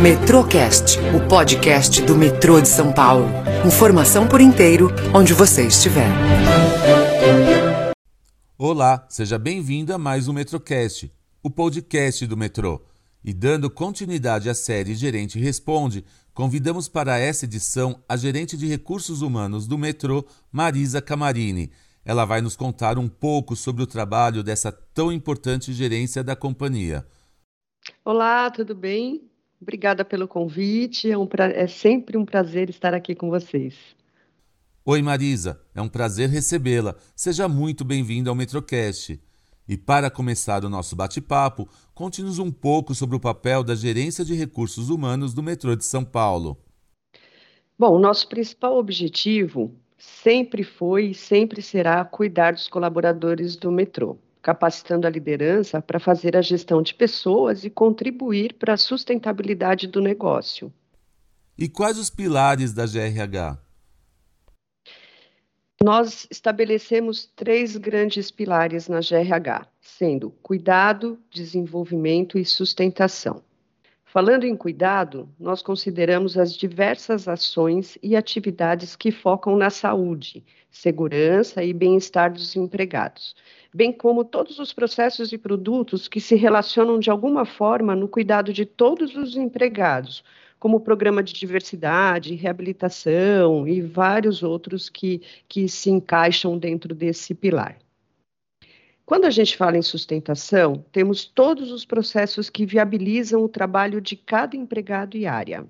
Metrocast, 0.00 0.98
o 1.14 1.28
podcast 1.28 2.02
do 2.02 2.14
metrô 2.16 2.60
de 2.60 2.68
São 2.68 2.92
Paulo. 2.92 3.26
Informação 3.66 4.26
por 4.26 4.40
inteiro, 4.40 4.88
onde 5.14 5.32
você 5.32 5.66
estiver. 5.66 6.08
Olá, 8.58 9.06
seja 9.08 9.38
bem-vindo 9.38 9.94
a 9.94 9.98
mais 9.98 10.28
um 10.28 10.32
Metrocast, 10.32 11.10
o 11.42 11.48
podcast 11.48 12.26
do 12.26 12.36
metrô. 12.36 12.82
E 13.24 13.32
dando 13.32 13.70
continuidade 13.70 14.50
à 14.50 14.54
série 14.54 14.94
Gerente 14.94 15.38
Responde, 15.38 16.04
convidamos 16.34 16.88
para 16.88 17.18
essa 17.18 17.44
edição 17.46 18.02
a 18.08 18.16
gerente 18.16 18.56
de 18.56 18.66
recursos 18.66 19.22
humanos 19.22 19.66
do 19.66 19.78
metrô, 19.78 20.26
Marisa 20.52 21.00
Camarini. 21.00 21.70
Ela 22.04 22.24
vai 22.24 22.42
nos 22.42 22.56
contar 22.56 22.98
um 22.98 23.08
pouco 23.08 23.56
sobre 23.56 23.82
o 23.82 23.86
trabalho 23.86 24.42
dessa 24.42 24.70
tão 24.70 25.10
importante 25.10 25.72
gerência 25.72 26.22
da 26.22 26.36
companhia. 26.36 27.06
Olá, 28.04 28.50
tudo 28.50 28.74
bem? 28.74 29.30
Obrigada 29.60 30.04
pelo 30.04 30.28
convite. 30.28 31.10
É, 31.10 31.16
um 31.16 31.26
pra... 31.26 31.46
é 31.46 31.66
sempre 31.66 32.16
um 32.16 32.24
prazer 32.24 32.70
estar 32.70 32.94
aqui 32.94 33.14
com 33.14 33.30
vocês. 33.30 33.74
Oi, 34.84 35.00
Marisa. 35.00 35.60
É 35.74 35.80
um 35.80 35.88
prazer 35.88 36.28
recebê-la. 36.28 36.94
Seja 37.16 37.48
muito 37.48 37.84
bem-vinda 37.84 38.30
ao 38.30 38.36
Metrocast. 38.36 39.18
E 39.66 39.78
para 39.78 40.10
começar 40.10 40.64
o 40.64 40.68
nosso 40.68 40.94
bate-papo, 40.94 41.66
conte-nos 41.94 42.38
um 42.38 42.52
pouco 42.52 42.94
sobre 42.94 43.16
o 43.16 43.20
papel 43.20 43.64
da 43.64 43.74
Gerência 43.74 44.24
de 44.24 44.34
Recursos 44.34 44.90
Humanos 44.90 45.32
do 45.32 45.42
Metrô 45.42 45.74
de 45.74 45.84
São 45.84 46.04
Paulo. 46.04 46.58
Bom, 47.78 47.96
o 47.96 47.98
nosso 47.98 48.28
principal 48.28 48.76
objetivo 48.76 49.74
sempre 49.96 50.62
foi 50.62 51.06
e 51.06 51.14
sempre 51.14 51.62
será 51.62 52.04
cuidar 52.04 52.52
dos 52.52 52.68
colaboradores 52.68 53.56
do 53.56 53.72
metrô 53.72 54.18
capacitando 54.44 55.06
a 55.06 55.10
liderança 55.10 55.80
para 55.80 55.98
fazer 55.98 56.36
a 56.36 56.42
gestão 56.42 56.82
de 56.82 56.92
pessoas 56.92 57.64
e 57.64 57.70
contribuir 57.70 58.52
para 58.52 58.74
a 58.74 58.76
sustentabilidade 58.76 59.86
do 59.86 60.02
negócio. 60.02 60.70
E 61.56 61.66
quais 61.66 61.96
os 61.96 62.10
pilares 62.10 62.74
da 62.74 62.84
GRH? 62.84 63.58
Nós 65.82 66.26
estabelecemos 66.30 67.24
três 67.34 67.78
grandes 67.78 68.30
pilares 68.30 68.86
na 68.86 69.00
GRH, 69.00 69.66
sendo 69.80 70.30
cuidado, 70.42 71.18
desenvolvimento 71.30 72.38
e 72.38 72.44
sustentação. 72.44 73.42
Falando 74.14 74.44
em 74.44 74.56
cuidado, 74.56 75.28
nós 75.40 75.60
consideramos 75.60 76.38
as 76.38 76.56
diversas 76.56 77.26
ações 77.26 77.98
e 78.00 78.14
atividades 78.14 78.94
que 78.94 79.10
focam 79.10 79.56
na 79.56 79.70
saúde, 79.70 80.44
segurança 80.70 81.64
e 81.64 81.72
bem-estar 81.72 82.32
dos 82.32 82.54
empregados, 82.54 83.34
bem 83.74 83.92
como 83.92 84.24
todos 84.24 84.60
os 84.60 84.72
processos 84.72 85.32
e 85.32 85.36
produtos 85.36 86.06
que 86.06 86.20
se 86.20 86.36
relacionam 86.36 87.00
de 87.00 87.10
alguma 87.10 87.44
forma 87.44 87.96
no 87.96 88.06
cuidado 88.06 88.52
de 88.52 88.64
todos 88.64 89.16
os 89.16 89.36
empregados, 89.36 90.22
como 90.60 90.76
o 90.76 90.80
programa 90.80 91.20
de 91.20 91.32
diversidade, 91.32 92.36
reabilitação 92.36 93.66
e 93.66 93.80
vários 93.80 94.44
outros 94.44 94.88
que, 94.88 95.22
que 95.48 95.68
se 95.68 95.90
encaixam 95.90 96.56
dentro 96.56 96.94
desse 96.94 97.34
pilar. 97.34 97.83
Quando 99.06 99.26
a 99.26 99.30
gente 99.30 99.54
fala 99.54 99.76
em 99.76 99.82
sustentação, 99.82 100.82
temos 100.90 101.26
todos 101.26 101.70
os 101.70 101.84
processos 101.84 102.48
que 102.48 102.64
viabilizam 102.64 103.44
o 103.44 103.48
trabalho 103.48 104.00
de 104.00 104.16
cada 104.16 104.56
empregado 104.56 105.14
e 105.16 105.26
área, 105.26 105.66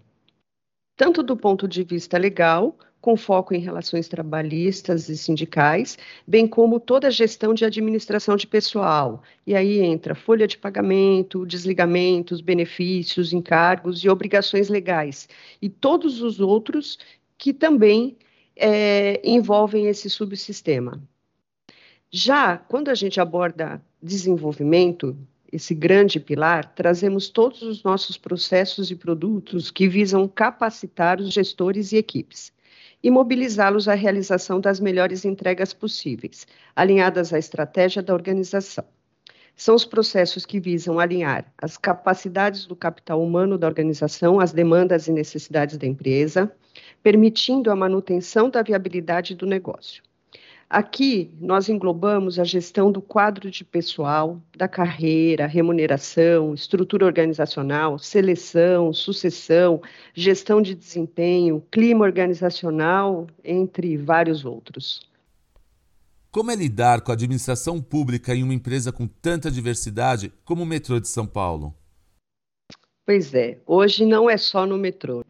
tanto 0.96 1.20
do 1.20 1.36
ponto 1.36 1.66
de 1.66 1.82
vista 1.82 2.16
legal, 2.16 2.78
com 3.00 3.16
foco 3.16 3.52
em 3.52 3.58
relações 3.58 4.06
trabalhistas 4.06 5.08
e 5.08 5.18
sindicais, 5.18 5.98
bem 6.26 6.46
como 6.46 6.78
toda 6.78 7.08
a 7.08 7.10
gestão 7.10 7.52
de 7.52 7.64
administração 7.64 8.36
de 8.36 8.46
pessoal. 8.46 9.20
E 9.44 9.54
aí 9.54 9.80
entra 9.80 10.14
folha 10.14 10.46
de 10.46 10.56
pagamento, 10.56 11.44
desligamentos, 11.44 12.40
benefícios, 12.40 13.32
encargos 13.32 14.04
e 14.04 14.08
obrigações 14.08 14.68
legais, 14.68 15.28
e 15.60 15.68
todos 15.68 16.22
os 16.22 16.38
outros 16.38 16.98
que 17.36 17.52
também 17.52 18.16
é, 18.54 19.20
envolvem 19.24 19.88
esse 19.88 20.08
subsistema. 20.08 21.02
Já 22.16 22.56
quando 22.56 22.90
a 22.90 22.94
gente 22.94 23.20
aborda 23.20 23.82
desenvolvimento, 24.00 25.16
esse 25.52 25.74
grande 25.74 26.20
pilar, 26.20 26.72
trazemos 26.72 27.28
todos 27.28 27.60
os 27.62 27.82
nossos 27.82 28.16
processos 28.16 28.88
e 28.88 28.94
produtos 28.94 29.68
que 29.68 29.88
visam 29.88 30.28
capacitar 30.28 31.20
os 31.20 31.32
gestores 31.32 31.90
e 31.90 31.96
equipes 31.96 32.52
e 33.02 33.10
mobilizá-los 33.10 33.88
à 33.88 33.94
realização 33.94 34.60
das 34.60 34.78
melhores 34.78 35.24
entregas 35.24 35.74
possíveis, 35.74 36.46
alinhadas 36.76 37.32
à 37.32 37.38
estratégia 37.40 38.00
da 38.00 38.14
organização. 38.14 38.84
São 39.56 39.74
os 39.74 39.84
processos 39.84 40.46
que 40.46 40.60
visam 40.60 41.00
alinhar 41.00 41.52
as 41.58 41.76
capacidades 41.76 42.64
do 42.64 42.76
capital 42.76 43.20
humano 43.20 43.58
da 43.58 43.66
organização 43.66 44.38
às 44.38 44.52
demandas 44.52 45.08
e 45.08 45.12
necessidades 45.12 45.76
da 45.76 45.86
empresa, 45.88 46.48
permitindo 47.02 47.72
a 47.72 47.74
manutenção 47.74 48.48
da 48.48 48.62
viabilidade 48.62 49.34
do 49.34 49.46
negócio. 49.46 50.00
Aqui 50.74 51.30
nós 51.40 51.68
englobamos 51.68 52.36
a 52.36 52.42
gestão 52.42 52.90
do 52.90 53.00
quadro 53.00 53.48
de 53.48 53.64
pessoal, 53.64 54.42
da 54.56 54.66
carreira, 54.66 55.46
remuneração, 55.46 56.52
estrutura 56.52 57.06
organizacional, 57.06 57.96
seleção, 57.96 58.92
sucessão, 58.92 59.80
gestão 60.12 60.60
de 60.60 60.74
desempenho, 60.74 61.64
clima 61.70 62.04
organizacional, 62.04 63.28
entre 63.44 63.96
vários 63.96 64.44
outros. 64.44 65.08
Como 66.32 66.50
é 66.50 66.56
lidar 66.56 67.02
com 67.02 67.12
a 67.12 67.14
administração 67.14 67.80
pública 67.80 68.34
em 68.34 68.42
uma 68.42 68.52
empresa 68.52 68.90
com 68.90 69.06
tanta 69.06 69.52
diversidade 69.52 70.32
como 70.44 70.64
o 70.64 70.66
metrô 70.66 70.98
de 70.98 71.06
São 71.06 71.24
Paulo? 71.24 71.72
Pois 73.06 73.32
é, 73.32 73.60
hoje 73.64 74.04
não 74.04 74.28
é 74.28 74.36
só 74.36 74.66
no 74.66 74.76
metrô, 74.76 75.24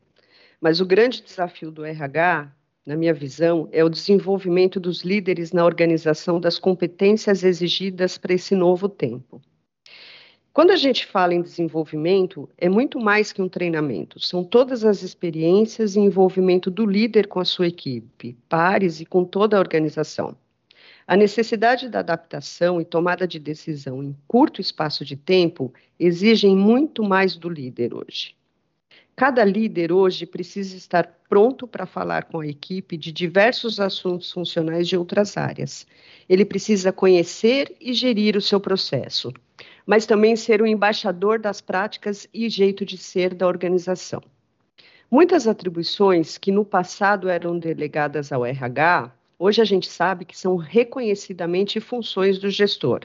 mas 0.59 0.81
o 0.81 0.87
grande 0.87 1.23
desafio 1.23 1.71
do 1.71 1.85
RH 1.85 2.51
na 2.87 2.97
minha 2.97 3.15
visão, 3.15 3.69
é 3.73 3.83
o 3.83 3.89
desenvolvimento 3.89 4.79
dos 4.79 5.03
líderes 5.03 5.53
na 5.53 5.65
organização 5.65 6.39
das 6.39 6.59
competências 6.59 7.43
exigidas 7.43 8.19
para 8.19 8.35
esse 8.35 8.55
novo 8.55 8.89
tempo. 8.89 9.41
Quando 10.53 10.71
a 10.71 10.77
gente 10.77 11.05
fala 11.05 11.35
em 11.35 11.43
desenvolvimento, 11.43 12.49
é 12.57 12.69
muito 12.69 13.01
mais 13.01 13.33
que 13.33 13.43
um 13.43 13.49
treinamento, 13.49 14.21
são 14.21 14.45
todas 14.45 14.85
as 14.85 15.03
experiências 15.03 15.97
e 15.97 16.01
envolvimento 16.01 16.71
do 16.71 16.87
líder 16.87 17.27
com 17.27 17.41
a 17.41 17.45
sua 17.45 17.67
equipe, 17.67 18.37
pares 18.49 19.01
e 19.01 19.07
com 19.07 19.25
toda 19.25 19.57
a 19.57 19.61
organização. 19.61 20.37
A 21.07 21.17
necessidade 21.17 21.89
da 21.89 21.99
adaptação 21.99 22.81
e 22.81 22.85
tomada 22.85 23.27
de 23.27 23.39
decisão 23.39 24.03
em 24.03 24.17
curto 24.29 24.61
espaço 24.61 25.05
de 25.05 25.17
tempo 25.17 25.73
exigem 25.99 26.55
muito 26.55 27.03
mais 27.03 27.37
do 27.37 27.49
líder 27.49 27.93
hoje. 27.93 28.37
Cada 29.17 29.45
líder 29.45 29.93
hoje 29.93 30.27
precisa 30.27 30.77
estar 30.77 31.09
pronto 31.29 31.69
para 31.69 31.87
falar 31.87 32.25
com 32.25 32.41
a 32.41 32.47
equipe 32.47 32.97
de 32.97 33.13
diversos 33.13 33.79
assuntos 33.79 34.33
funcionais 34.33 34.89
de 34.89 34.97
outras 34.97 35.37
áreas. 35.37 35.87
Ele 36.29 36.45
precisa 36.45 36.91
conhecer 36.91 37.77
e 37.81 37.93
gerir 37.93 38.37
o 38.37 38.41
seu 38.41 38.59
processo, 38.59 39.33
mas 39.87 40.05
também 40.05 40.35
ser 40.35 40.61
o 40.61 40.67
embaixador 40.67 41.39
das 41.39 41.61
práticas 41.61 42.27
e 42.35 42.49
jeito 42.49 42.85
de 42.85 42.99
ser 42.99 43.35
da 43.35 43.47
organização. 43.47 44.21
Muitas 45.09 45.47
atribuições 45.47 46.37
que 46.37 46.51
no 46.51 46.65
passado 46.65 47.29
eram 47.29 47.57
delegadas 47.57 48.33
ao 48.33 48.45
RH, 48.45 49.13
hoje 49.39 49.63
a 49.63 49.65
gente 49.65 49.89
sabe 49.89 50.25
que 50.25 50.37
são 50.37 50.57
reconhecidamente 50.57 51.79
funções 51.79 52.37
do 52.37 52.51
gestor. 52.51 53.03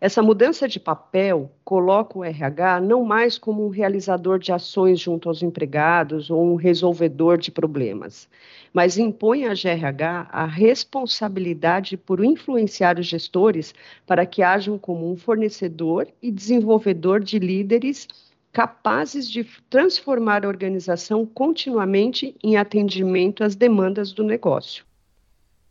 Essa 0.00 0.22
mudança 0.22 0.68
de 0.68 0.78
papel 0.78 1.50
coloca 1.64 2.16
o 2.16 2.24
RH 2.24 2.80
não 2.82 3.04
mais 3.04 3.36
como 3.36 3.66
um 3.66 3.68
realizador 3.68 4.38
de 4.38 4.52
ações 4.52 5.00
junto 5.00 5.28
aos 5.28 5.42
empregados 5.42 6.30
ou 6.30 6.52
um 6.52 6.54
resolvedor 6.54 7.36
de 7.36 7.50
problemas, 7.50 8.28
mas 8.72 8.96
impõe 8.96 9.46
à 9.46 9.54
GRH 9.54 10.28
a 10.30 10.46
responsabilidade 10.46 11.96
por 11.96 12.24
influenciar 12.24 12.96
os 12.96 13.06
gestores 13.06 13.74
para 14.06 14.24
que 14.24 14.40
hajam 14.40 14.78
como 14.78 15.10
um 15.10 15.16
fornecedor 15.16 16.06
e 16.22 16.30
desenvolvedor 16.30 17.18
de 17.18 17.40
líderes 17.40 18.06
capazes 18.52 19.28
de 19.28 19.44
transformar 19.68 20.44
a 20.44 20.48
organização 20.48 21.26
continuamente 21.26 22.36
em 22.40 22.56
atendimento 22.56 23.42
às 23.42 23.56
demandas 23.56 24.12
do 24.12 24.22
negócio. 24.22 24.87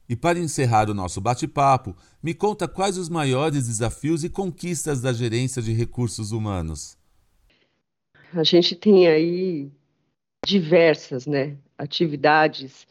E 0.10 0.16
para 0.16 0.40
encerrar 0.40 0.90
o 0.90 0.94
nosso 0.94 1.20
bate-papo, 1.20 1.96
me 2.24 2.34
conta 2.34 2.68
quais 2.68 2.98
os 2.98 3.10
maiores 3.10 3.68
desafios 3.68 4.24
e 4.24 4.30
conquistas 4.30 5.02
da 5.02 5.12
gerência 5.12 5.62
de 5.62 5.74
recursos 5.74 6.32
humanos. 6.32 6.98
A 8.34 8.44
gente 8.44 8.76
tem 8.76 9.08
aí 9.08 9.70
diversas 10.46 11.28
né, 11.28 11.58
atividades 11.78 12.88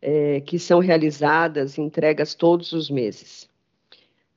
é, 0.00 0.40
que 0.42 0.58
são 0.58 0.78
realizadas, 0.78 1.76
entregas 1.78 2.34
todos 2.34 2.72
os 2.72 2.88
meses. 2.88 3.48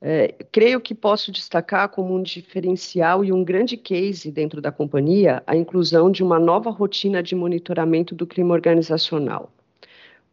É, 0.00 0.32
creio 0.52 0.80
que 0.80 0.94
posso 0.94 1.32
destacar 1.32 1.88
como 1.88 2.14
um 2.14 2.22
diferencial 2.22 3.24
e 3.24 3.32
um 3.32 3.44
grande 3.44 3.76
case 3.76 4.30
dentro 4.30 4.60
da 4.60 4.70
companhia 4.70 5.42
a 5.44 5.56
inclusão 5.56 6.10
de 6.10 6.22
uma 6.22 6.38
nova 6.38 6.70
rotina 6.70 7.22
de 7.22 7.34
monitoramento 7.34 8.14
do 8.14 8.26
clima 8.26 8.54
organizacional. 8.54 9.52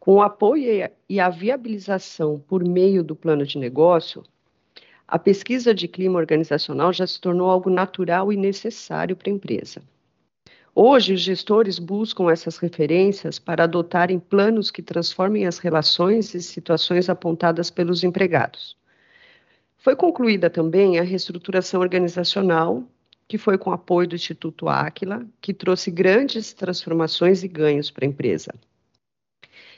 Com 0.06 0.18
o 0.18 0.22
apoio 0.22 0.88
e 1.10 1.20
a 1.20 1.30
viabilização 1.32 2.40
por 2.40 2.64
meio 2.64 3.04
do 3.04 3.16
plano 3.16 3.44
de 3.44 3.58
negócio, 3.58 4.22
a 5.08 5.18
pesquisa 5.18 5.74
de 5.74 5.88
clima 5.88 6.20
organizacional 6.20 6.94
já 6.94 7.08
se 7.08 7.20
tornou 7.20 7.50
algo 7.50 7.72
natural 7.72 8.32
e 8.32 8.38
necessário 8.38 9.16
para 9.16 9.32
a 9.32 9.34
empresa. 9.34 9.82
Hoje, 10.76 11.16
os 11.16 11.22
gestores 11.22 11.80
buscam 11.80 12.30
essas 12.30 12.58
referências 12.60 13.40
para 13.40 13.64
adotarem 13.64 14.20
planos 14.20 14.70
que 14.70 14.84
transformem 14.84 15.48
as 15.48 15.58
relações 15.58 16.36
e 16.36 16.42
situações 16.44 17.10
apontadas 17.10 17.72
pelos 17.72 18.04
empregados. 18.04 18.78
Foi 19.76 19.96
concluída 19.96 20.52
também 20.52 21.00
a 21.00 21.02
reestruturação 21.02 21.82
organizacional, 21.82 22.84
que 23.28 23.40
foi 23.40 23.58
com 23.58 23.72
apoio 23.72 24.08
do 24.08 24.16
Instituto 24.16 24.70
Áquila, 24.70 25.26
que 25.42 25.52
trouxe 25.52 25.90
grandes 25.90 26.54
transformações 26.54 27.42
e 27.42 27.48
ganhos 27.48 27.90
para 27.90 28.06
a 28.06 28.08
empresa. 28.08 28.54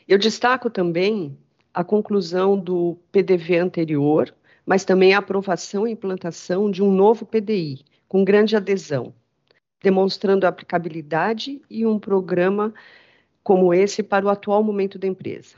Eu 0.07 0.17
destaco 0.17 0.69
também 0.69 1.37
a 1.73 1.83
conclusão 1.83 2.57
do 2.57 2.97
PDV 3.11 3.57
anterior, 3.57 4.33
mas 4.65 4.85
também 4.85 5.13
a 5.13 5.17
aprovação 5.17 5.85
e 5.85 5.91
implantação 5.91 6.71
de 6.71 6.81
um 6.81 6.89
novo 6.89 7.25
PDI, 7.25 7.83
com 8.07 8.23
grande 8.23 8.55
adesão, 8.55 9.13
demonstrando 9.83 10.45
a 10.45 10.49
aplicabilidade 10.49 11.61
e 11.69 11.85
um 11.85 11.99
programa 11.99 12.73
como 13.43 13.73
esse 13.73 14.01
para 14.01 14.25
o 14.25 14.29
atual 14.29 14.63
momento 14.63 14.97
da 14.97 15.07
empresa. 15.07 15.57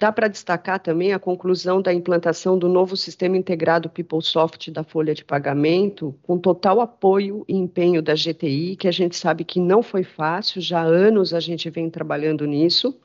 Dá 0.00 0.12
para 0.12 0.28
destacar 0.28 0.78
também 0.80 1.12
a 1.12 1.18
conclusão 1.18 1.82
da 1.82 1.92
implantação 1.92 2.56
do 2.56 2.68
novo 2.68 2.96
sistema 2.96 3.36
integrado 3.36 3.90
PeopleSoft 3.90 4.70
da 4.70 4.84
folha 4.84 5.12
de 5.12 5.24
pagamento, 5.24 6.14
com 6.22 6.38
total 6.38 6.80
apoio 6.80 7.44
e 7.48 7.56
empenho 7.56 8.00
da 8.00 8.14
GTI, 8.14 8.76
que 8.76 8.86
a 8.86 8.92
gente 8.92 9.16
sabe 9.16 9.44
que 9.44 9.58
não 9.58 9.82
foi 9.82 10.04
fácil, 10.04 10.60
já 10.60 10.82
há 10.82 10.84
anos 10.84 11.34
a 11.34 11.40
gente 11.40 11.68
vem 11.68 11.90
trabalhando 11.90 12.46
nisso, 12.46 12.96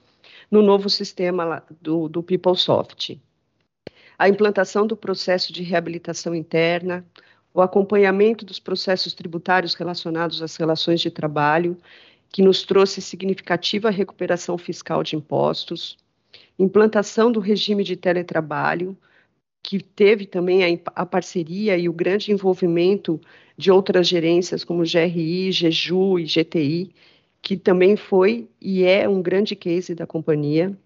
no 0.49 0.61
novo 0.61 0.89
sistema 0.89 1.63
do, 1.81 2.07
do 2.07 2.23
PeopleSoft. 2.23 3.19
A 4.17 4.27
implantação 4.27 4.87
do 4.87 4.97
processo 4.97 5.53
de 5.53 5.61
reabilitação 5.61 6.33
interna, 6.33 7.05
o 7.53 7.61
acompanhamento 7.61 8.45
dos 8.45 8.59
processos 8.59 9.13
tributários 9.13 9.73
relacionados 9.73 10.41
às 10.41 10.55
relações 10.55 11.01
de 11.01 11.11
trabalho, 11.11 11.77
que 12.29 12.41
nos 12.41 12.63
trouxe 12.63 13.01
significativa 13.01 13.89
recuperação 13.89 14.57
fiscal 14.57 15.03
de 15.03 15.15
impostos, 15.15 15.97
implantação 16.57 17.31
do 17.31 17.39
regime 17.39 17.83
de 17.83 17.95
teletrabalho, 17.95 18.97
que 19.63 19.79
teve 19.81 20.25
também 20.25 20.63
a, 20.63 21.01
a, 21.01 21.05
parceria 21.05 21.77
e 21.77 21.89
o 21.89 21.93
grande 21.93 22.31
envolvimento 22.31 23.19
de 23.57 23.71
outras 23.71 24.07
gerências 24.07 24.63
como 24.63 24.83
GRI, 24.83 25.51
GEJU 25.51 26.19
e 26.19 26.25
GTI, 26.25 26.93
que 27.41 27.57
também 27.57 27.95
foi 27.95 28.49
e 28.59 28.83
é 28.83 29.07
um 29.07 29.21
grande 29.21 29.55
case 29.55 29.95
da 29.95 30.05
companhia. 30.05 30.77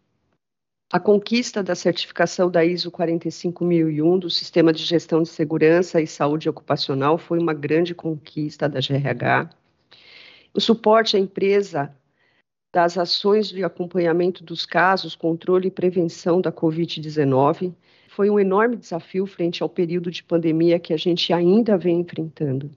A 0.91 0.99
conquista 0.99 1.63
da 1.63 1.73
certificação 1.73 2.51
da 2.51 2.65
ISO 2.65 2.91
45001 2.91 4.19
do 4.19 4.29
Sistema 4.29 4.73
de 4.73 4.83
Gestão 4.83 5.23
de 5.23 5.29
Segurança 5.29 6.01
e 6.01 6.07
Saúde 6.07 6.49
Ocupacional 6.49 7.17
foi 7.17 7.39
uma 7.39 7.53
grande 7.53 7.95
conquista 7.95 8.67
da 8.67 8.79
GRH. 8.79 9.49
O 10.53 10.59
suporte 10.59 11.15
à 11.15 11.19
empresa 11.19 11.95
das 12.73 12.97
ações 12.97 13.47
de 13.49 13.63
acompanhamento 13.63 14.43
dos 14.43 14.65
casos, 14.65 15.15
controle 15.15 15.67
e 15.67 15.71
prevenção 15.71 16.41
da 16.41 16.51
Covid-19 16.51 17.73
foi 18.09 18.29
um 18.29 18.37
enorme 18.37 18.75
desafio 18.75 19.25
frente 19.25 19.63
ao 19.63 19.69
período 19.69 20.11
de 20.11 20.23
pandemia 20.23 20.77
que 20.77 20.93
a 20.93 20.97
gente 20.97 21.31
ainda 21.31 21.77
vem 21.77 22.01
enfrentando. 22.01 22.69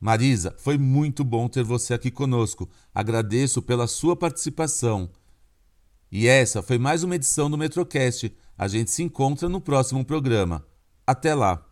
Marisa, 0.00 0.54
foi 0.56 0.78
muito 0.78 1.22
bom 1.22 1.46
ter 1.46 1.62
você 1.62 1.92
aqui 1.92 2.10
conosco. 2.10 2.68
Agradeço 2.94 3.60
pela 3.60 3.86
sua 3.86 4.16
participação. 4.16 5.10
E 6.10 6.26
essa 6.26 6.62
foi 6.62 6.78
mais 6.78 7.04
uma 7.04 7.16
edição 7.16 7.50
do 7.50 7.58
Metrocast. 7.58 8.34
A 8.56 8.66
gente 8.66 8.90
se 8.90 9.02
encontra 9.02 9.48
no 9.48 9.60
próximo 9.60 10.02
programa. 10.04 10.64
Até 11.06 11.34
lá! 11.34 11.62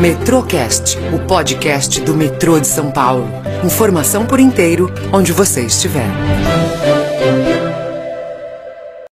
Metrocast, 0.00 0.96
o 1.14 1.26
podcast 1.26 2.00
do 2.00 2.14
metrô 2.14 2.58
de 2.60 2.66
São 2.66 2.90
Paulo. 2.90 3.26
Informação 3.64 4.26
por 4.26 4.40
inteiro, 4.40 4.90
onde 5.12 5.32
você 5.32 5.64
estiver. 5.64 6.10